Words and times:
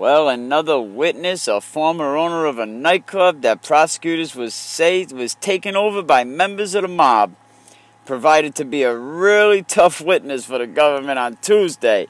Well, 0.00 0.30
another 0.30 0.80
witness, 0.80 1.46
a 1.46 1.60
former 1.60 2.16
owner 2.16 2.46
of 2.46 2.58
a 2.58 2.64
nightclub 2.64 3.42
that 3.42 3.62
prosecutors 3.62 4.34
was 4.34 4.54
say 4.54 5.04
was 5.04 5.34
taken 5.34 5.76
over 5.76 6.00
by 6.00 6.24
members 6.24 6.74
of 6.74 6.80
the 6.80 6.88
mob, 6.88 7.34
provided 8.06 8.54
to 8.54 8.64
be 8.64 8.82
a 8.82 8.96
really 8.96 9.62
tough 9.62 10.00
witness 10.00 10.46
for 10.46 10.56
the 10.56 10.66
government 10.66 11.18
on 11.18 11.36
Tuesday. 11.42 12.06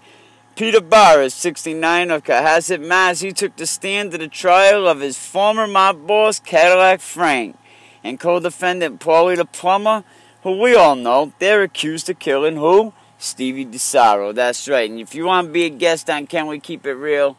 Peter 0.55 0.81
Boris, 0.81 1.35
69 1.35 2.13
of 2.13 2.23
Cohasset, 2.23 2.81
Mass. 2.81 3.23
He 3.23 3.33
took 3.33 3.57
the 3.57 3.67
stand 3.67 4.15
at 4.15 4.21
the 4.21 4.29
trial 4.29 4.87
of 4.87 5.01
his 5.01 5.19
former 5.19 5.67
mob 5.67 6.07
boss, 6.07 6.39
Cadillac 6.39 7.01
Frank, 7.01 7.59
and 8.05 8.21
co-defendant 8.21 9.01
Paulie 9.01 9.35
the 9.35 9.45
plumber, 9.45 10.05
who 10.45 10.61
we 10.61 10.77
all 10.77 10.95
know 10.95 11.33
they're 11.41 11.65
accused 11.65 12.09
of 12.09 12.21
killing 12.21 12.55
who? 12.55 12.93
Stevie 13.19 13.67
DiSarro. 13.67 14.33
That's 14.33 14.69
right. 14.69 14.89
And 14.89 15.01
if 15.01 15.13
you 15.13 15.25
want 15.25 15.49
to 15.49 15.53
be 15.53 15.65
a 15.65 15.71
guest 15.71 16.09
on 16.09 16.29
Can 16.29 16.47
We 16.47 16.61
Keep 16.61 16.87
It 16.87 16.95
Real, 16.95 17.37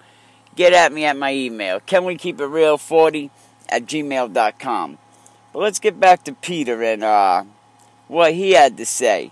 get 0.55 0.73
at 0.73 0.91
me 0.91 1.05
at 1.05 1.18
my 1.18 1.34
email, 1.34 1.80
Can 1.80 2.05
We 2.05 2.16
Keep 2.16 2.40
It 2.40 2.46
Real 2.46 2.78
40 2.78 3.32
at 3.70 3.86
gmail.com. 3.86 4.98
But 5.54 5.60
let's 5.60 5.80
get 5.80 6.00
back 6.00 6.24
to 6.24 6.34
Peter 6.34 6.82
and 6.84 7.04
uh, 7.04 7.44
what 8.08 8.34
he 8.34 8.52
had 8.52 8.77
to 8.77 8.86
say 8.86 9.32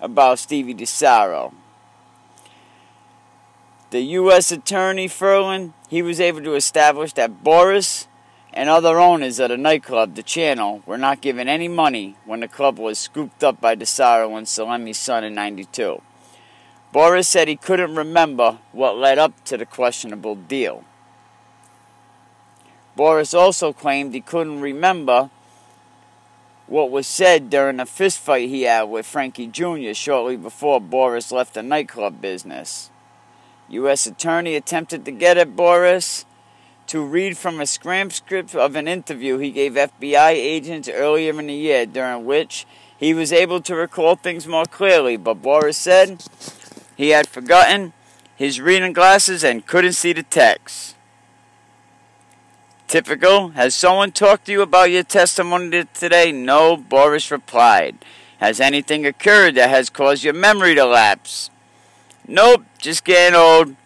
about 0.00 0.38
Stevie 0.38 0.74
DiSarro 0.74 1.52
the 3.92 4.00
U.S. 4.00 4.50
Attorney 4.50 5.06
Ferland, 5.06 5.74
he 5.90 6.00
was 6.00 6.18
able 6.18 6.40
to 6.42 6.54
establish 6.54 7.12
that 7.12 7.44
Boris 7.44 8.08
and 8.50 8.70
other 8.70 8.98
owners 8.98 9.38
of 9.38 9.50
the 9.50 9.58
nightclub, 9.58 10.14
the 10.14 10.22
channel, 10.22 10.82
were 10.86 10.96
not 10.96 11.20
given 11.20 11.46
any 11.46 11.68
money 11.68 12.16
when 12.24 12.40
the 12.40 12.48
club 12.48 12.78
was 12.78 12.98
scooped 12.98 13.44
up 13.44 13.60
by 13.60 13.76
DiSarro 13.76 14.36
and 14.36 14.46
Salemme's 14.46 14.96
son 14.96 15.24
in 15.24 15.34
92. 15.34 16.00
Boris 16.92 17.26
said 17.26 17.48
he 17.48 17.56
couldn't 17.56 17.94
remember 17.94 18.58
what 18.72 18.98
led 18.98 19.18
up 19.18 19.44
to 19.44 19.56
the 19.56 19.64
questionable 19.64 20.34
deal. 20.34 20.84
Boris 22.94 23.32
also 23.32 23.72
claimed 23.72 24.12
he 24.12 24.20
couldn't 24.20 24.60
remember 24.60 25.30
what 26.66 26.90
was 26.90 27.06
said 27.06 27.48
during 27.48 27.80
a 27.80 27.86
fistfight 27.86 28.48
he 28.48 28.62
had 28.62 28.84
with 28.84 29.06
Frankie 29.06 29.46
Jr. 29.46 29.94
shortly 29.94 30.36
before 30.36 30.80
Boris 30.80 31.32
left 31.32 31.54
the 31.54 31.62
nightclub 31.62 32.20
business. 32.20 32.90
U.S. 33.68 34.06
Attorney 34.06 34.54
attempted 34.54 35.04
to 35.06 35.10
get 35.10 35.38
at 35.38 35.56
Boris 35.56 36.26
to 36.88 37.02
read 37.02 37.38
from 37.38 37.60
a 37.60 37.66
transcript 37.66 38.54
of 38.54 38.76
an 38.76 38.86
interview 38.86 39.38
he 39.38 39.50
gave 39.50 39.74
FBI 39.74 40.30
agents 40.30 40.88
earlier 40.88 41.38
in 41.38 41.46
the 41.46 41.54
year, 41.54 41.86
during 41.86 42.26
which 42.26 42.66
he 42.98 43.14
was 43.14 43.32
able 43.32 43.60
to 43.62 43.74
recall 43.74 44.14
things 44.14 44.46
more 44.46 44.66
clearly. 44.66 45.16
But 45.16 45.40
Boris 45.40 45.78
said 45.78 46.22
he 46.96 47.10
had 47.10 47.26
forgotten 47.26 47.92
his 48.36 48.60
reading 48.60 48.92
glasses 48.92 49.44
and 49.44 49.66
couldn't 49.66 49.92
see 49.92 50.12
the 50.12 50.22
text. 50.22 50.96
Typical. 52.86 53.50
Has 53.50 53.74
someone 53.74 54.12
talked 54.12 54.46
to 54.46 54.52
you 54.52 54.62
about 54.62 54.90
your 54.90 55.02
testimony 55.02 55.84
today? 55.94 56.30
No, 56.30 56.76
Boris 56.76 57.30
replied. 57.30 57.96
Has 58.38 58.60
anything 58.60 59.06
occurred 59.06 59.54
that 59.54 59.70
has 59.70 59.88
caused 59.88 60.24
your 60.24 60.34
memory 60.34 60.74
to 60.74 60.84
lapse? 60.84 61.48
Nope, 62.26 62.64
just 62.78 63.04
getting 63.04 63.34
old. 63.34 63.76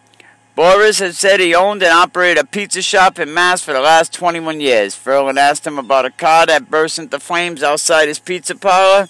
Boris 0.55 0.97
had 0.97 1.13
said 1.13 1.39
he 1.39 1.53
owned 1.53 1.83
and 1.83 1.93
operated 1.93 2.43
a 2.43 2.47
pizza 2.47 2.81
shop 2.81 3.19
in 3.19 3.31
Mass 3.31 3.61
for 3.61 3.73
the 3.73 3.79
last 3.79 4.11
21 4.11 4.59
years. 4.59 4.95
Ferland 4.95 5.37
asked 5.37 5.67
him 5.67 5.77
about 5.77 6.05
a 6.05 6.09
car 6.09 6.47
that 6.47 6.71
burst 6.71 6.97
into 6.97 7.19
flames 7.19 7.61
outside 7.61 8.07
his 8.07 8.17
pizza 8.17 8.55
parlor. 8.55 9.07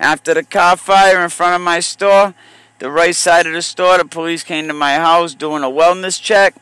After 0.00 0.34
the 0.34 0.42
car 0.42 0.76
fire 0.76 1.22
in 1.22 1.30
front 1.30 1.54
of 1.54 1.60
my 1.60 1.78
store, 1.78 2.34
the 2.78 2.90
right 2.90 3.14
side 3.14 3.46
of 3.46 3.52
the 3.52 3.62
store, 3.62 3.98
the 3.98 4.04
police 4.04 4.42
came 4.42 4.68
to 4.68 4.74
my 4.74 4.94
house 4.96 5.34
doing 5.34 5.62
a 5.62 5.68
wellness 5.68 6.20
check. 6.20 6.54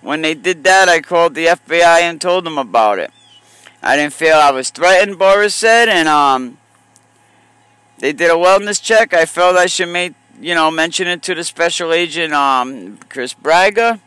When 0.00 0.22
they 0.22 0.34
did 0.34 0.64
that, 0.64 0.88
I 0.88 1.00
called 1.00 1.34
the 1.34 1.46
FBI 1.46 2.00
and 2.00 2.20
told 2.20 2.44
them 2.44 2.58
about 2.58 2.98
it. 2.98 3.10
I 3.82 3.96
didn't 3.96 4.12
feel 4.12 4.34
I 4.34 4.50
was 4.50 4.70
threatened, 4.70 5.18
Boris 5.18 5.54
said, 5.54 5.88
and 5.88 6.08
um, 6.08 6.58
they 7.98 8.12
did 8.12 8.30
a 8.30 8.34
wellness 8.34 8.82
check. 8.82 9.12
I 9.14 9.26
felt 9.26 9.56
I 9.56 9.66
should 9.66 9.88
make 9.88 10.14
you 10.42 10.56
know, 10.56 10.70
mention 10.70 11.06
it 11.06 11.22
to 11.22 11.34
the 11.34 11.44
special 11.44 11.92
agent, 11.92 12.32
um, 12.32 12.98
Chris 13.08 13.32
Braga. 13.32 14.00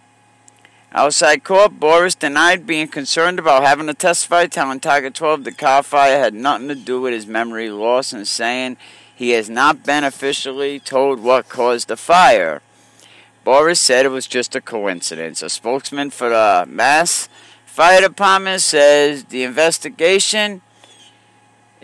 Outside 0.98 1.44
court, 1.44 1.78
Boris 1.78 2.16
denied 2.16 2.66
being 2.66 2.88
concerned 2.88 3.38
about 3.38 3.64
having 3.64 3.88
to 3.88 3.94
testify, 3.94 4.46
telling 4.46 4.80
Tiger 4.80 5.10
12 5.10 5.44
the 5.44 5.52
car 5.52 5.84
fire 5.84 6.20
had 6.20 6.34
nothing 6.34 6.70
to 6.70 6.76
do 6.76 7.02
with 7.02 7.12
his 7.12 7.28
memory 7.28 7.70
loss 7.70 8.14
and 8.14 8.26
saying 8.26 8.78
he 9.14 9.32
has 9.32 9.50
not 9.50 9.84
been 9.84 10.06
officially 10.06 10.80
told 10.80 11.20
what 11.20 11.50
caused 11.50 11.90
the 11.90 11.98
fire. 11.98 12.62
Boris 13.44 13.82
said 13.82 14.06
it 14.06 14.10
was 14.10 14.26
just 14.26 14.56
a 14.56 14.62
coincidence. 14.62 15.42
A 15.42 15.50
spokesman 15.50 16.12
for 16.12 16.30
the 16.30 16.64
Mass 16.66 17.28
Fire 17.66 18.00
Department 18.00 18.62
says 18.62 19.26
the 19.26 19.44
investigation 19.44 20.62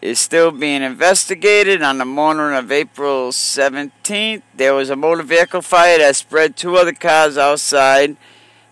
is 0.02 0.20
still 0.20 0.52
being 0.52 0.84
investigated. 0.84 1.82
On 1.82 1.98
the 1.98 2.06
morning 2.06 2.58
of 2.58 2.72
April 2.72 3.32
17th, 3.32 4.42
there 4.56 4.74
was 4.74 4.90
a 4.90 4.96
motor 4.96 5.22
vehicle 5.22 5.62
fire 5.62 5.98
that 5.98 6.16
spread 6.16 6.56
two 6.56 6.78
other 6.78 6.94
cars 6.94 7.38
outside 7.38 8.16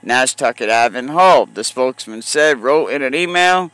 Nantasket 0.02 0.70
Ave 0.70 0.98
in. 0.98 1.08
The 1.54 1.64
spokesman 1.64 2.22
said, 2.22 2.60
wrote 2.60 2.88
in 2.88 3.02
an 3.02 3.16
email, 3.16 3.72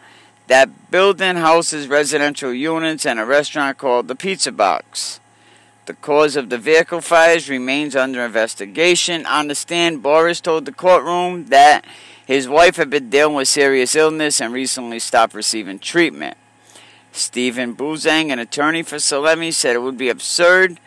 that 0.48 0.92
building 0.92 1.38
houses 1.38 1.88
residential 1.88 2.54
units 2.54 3.06
and 3.06 3.20
a 3.20 3.26
restaurant 3.26 3.78
called 3.78 4.08
the 4.08 4.16
Pizza 4.16 4.52
Box. 4.52 5.20
The 5.86 5.94
cause 5.94 6.36
of 6.36 6.50
the 6.50 6.58
vehicle 6.58 7.02
fires 7.02 7.50
remains 7.50 7.96
under 7.96 8.26
investigation. 8.26 9.26
On 9.26 9.48
the 9.48 9.56
stand, 9.56 10.02
Boris 10.02 10.42
told 10.42 10.66
the 10.66 10.72
courtroom 10.72 11.46
that 11.48 11.86
his 12.26 12.48
wife 12.48 12.78
had 12.78 12.90
been 12.90 13.10
dealing 13.12 13.36
with 13.36 13.48
serious 13.48 13.96
illness 13.96 14.42
and 14.42 14.52
recently 14.52 14.98
stopped 14.98 15.36
receiving 15.36 15.78
treatment. 15.78 16.38
Stephen 17.12 17.76
Boozang, 17.76 18.32
an 18.32 18.40
attorney 18.40 18.82
for 18.82 18.96
Salemme, 18.96 19.54
said 19.54 19.76
it 19.76 19.82
would 19.82 19.98
be 19.98 20.10
absurd 20.10 20.80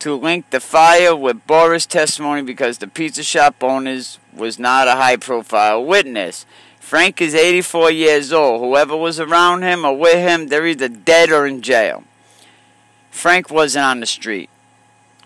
to 0.00 0.14
link 0.14 0.50
the 0.50 0.60
fire 0.60 1.14
with 1.14 1.46
Boris' 1.46 1.86
testimony 1.86 2.42
because 2.42 2.78
the 2.78 2.88
pizza 2.88 3.22
shop 3.22 3.62
owners 3.62 4.18
was 4.32 4.58
not 4.58 4.88
a 4.88 4.92
high-profile 4.92 5.84
witness. 5.84 6.46
Frank 6.78 7.20
is 7.20 7.34
84 7.34 7.90
years 7.90 8.32
old. 8.32 8.60
Whoever 8.60 8.96
was 8.96 9.20
around 9.20 9.62
him 9.62 9.84
or 9.84 9.96
with 9.96 10.16
him, 10.16 10.48
they're 10.48 10.66
either 10.66 10.88
dead 10.88 11.30
or 11.30 11.46
in 11.46 11.62
jail. 11.62 12.04
Frank 13.10 13.50
wasn't 13.50 13.84
on 13.84 14.00
the 14.00 14.06
street. 14.06 14.48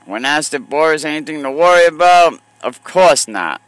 When 0.06 0.24
asked 0.24 0.54
if 0.54 0.68
Boris 0.68 1.04
anything 1.04 1.42
to 1.42 1.50
worry 1.50 1.86
about, 1.86 2.40
of 2.62 2.82
course 2.82 3.28
not. 3.28 3.60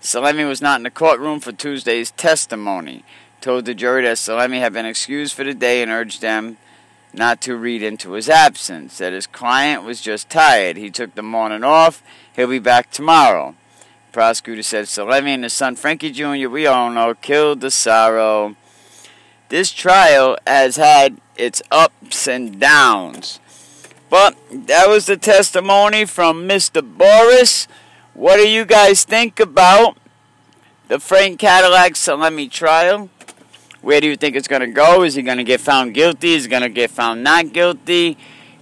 Salemme 0.00 0.48
was 0.48 0.62
not 0.62 0.80
in 0.80 0.84
the 0.84 0.90
courtroom 0.90 1.40
for 1.40 1.52
Tuesday's 1.52 2.10
testimony 2.12 3.04
told 3.42 3.64
the 3.64 3.74
jury 3.74 4.02
that 4.04 4.16
Salemme 4.16 4.60
had 4.60 4.72
been 4.72 4.86
excused 4.86 5.34
for 5.34 5.44
the 5.44 5.52
day 5.52 5.82
and 5.82 5.90
urged 5.90 6.22
them 6.22 6.56
not 7.12 7.40
to 7.42 7.56
read 7.56 7.82
into 7.82 8.12
his 8.12 8.28
absence, 8.28 8.98
that 8.98 9.12
his 9.12 9.26
client 9.26 9.84
was 9.84 10.00
just 10.00 10.30
tired. 10.30 10.76
He 10.76 10.90
took 10.90 11.14
the 11.14 11.22
morning 11.22 11.64
off. 11.64 12.02
He'll 12.34 12.48
be 12.48 12.58
back 12.58 12.90
tomorrow. 12.90 13.54
Prosecutor 14.12 14.62
said 14.62 14.86
Salemme 14.86 15.28
and 15.28 15.44
his 15.44 15.52
son 15.52 15.76
Frankie 15.76 16.10
Jr., 16.10 16.48
we 16.48 16.66
all 16.66 16.90
know, 16.90 17.14
killed 17.14 17.60
DiSarro. 17.60 18.56
This 19.48 19.72
trial 19.72 20.38
has 20.46 20.76
had 20.76 21.20
its 21.36 21.62
ups 21.70 22.26
and 22.28 22.58
downs. 22.58 23.40
But 24.08 24.36
that 24.50 24.88
was 24.88 25.06
the 25.06 25.16
testimony 25.16 26.04
from 26.04 26.46
Mr. 26.46 26.82
Boris. 26.82 27.66
What 28.14 28.36
do 28.36 28.46
you 28.46 28.66
guys 28.66 29.04
think 29.04 29.40
about 29.40 29.96
the 30.88 31.00
Frank 31.00 31.38
Cadillac 31.38 31.94
Salemme 31.94 32.50
trial? 32.50 33.08
Where 33.82 34.00
do 34.00 34.06
you 34.06 34.16
think 34.16 34.36
it's 34.36 34.48
going 34.48 34.60
to 34.60 34.68
go? 34.68 35.02
Is 35.02 35.16
he 35.16 35.22
going 35.22 35.38
to 35.38 35.44
get 35.44 35.60
found 35.60 35.92
guilty? 35.92 36.34
Is 36.34 36.44
he 36.44 36.50
going 36.50 36.62
to 36.62 36.68
get 36.68 36.90
found 36.90 37.24
not 37.24 37.52
guilty? 37.52 38.16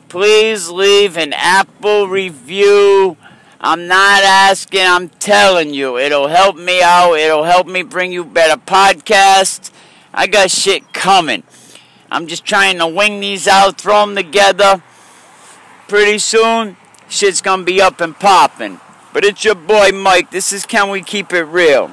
Please 0.09 0.71
leave 0.71 1.17
an 1.19 1.33
Apple 1.35 2.09
review. 2.09 3.17
I'm 3.61 3.87
not 3.87 4.23
asking, 4.23 4.81
I'm 4.81 5.11
telling 5.11 5.75
you. 5.75 5.99
It'll 5.99 6.29
help 6.29 6.57
me 6.57 6.83
out. 6.83 7.15
It'll 7.15 7.45
help 7.45 7.67
me 7.67 7.83
bring 7.83 8.11
you 8.11 8.25
better 8.25 8.59
podcasts. 8.59 9.71
I 10.15 10.27
got 10.27 10.51
shit 10.51 10.95
coming. 10.95 11.43
I'm 12.11 12.27
just 12.27 12.45
trying 12.45 12.79
to 12.79 12.87
wing 12.87 13.21
these 13.21 13.47
out, 13.47 13.79
throw 13.79 14.07
them 14.07 14.17
together. 14.17 14.83
Pretty 15.87 16.19
soon, 16.19 16.77
shit's 17.09 17.41
gonna 17.41 17.63
be 17.63 17.81
up 17.81 18.01
and 18.01 18.19
popping. 18.19 18.81
But 19.13 19.25
it's 19.25 19.45
your 19.45 19.55
boy 19.55 19.91
Mike. 19.93 20.31
This 20.31 20.53
is 20.53 20.67
Can 20.67 20.91
We 20.91 21.03
Keep 21.03 21.33
It 21.33 21.45
Real? 21.45 21.93